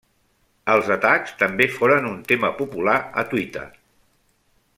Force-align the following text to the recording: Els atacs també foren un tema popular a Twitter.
Els 0.75 0.87
atacs 0.95 1.35
també 1.43 1.67
foren 1.75 2.09
un 2.13 2.17
tema 2.33 2.51
popular 2.63 2.97
a 3.23 3.27
Twitter. 3.35 3.69